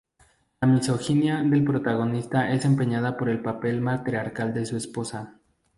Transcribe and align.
La 0.61 0.67
misoginia 0.67 1.43
del 1.43 1.63
protagonista 1.63 2.51
es 2.51 2.65
empañada 2.65 3.17
por 3.17 3.29
el 3.29 3.43
papel 3.43 3.81
matriarcal 3.81 4.51
de 4.51 4.65
su 4.65 4.75
esposa. 4.75 5.35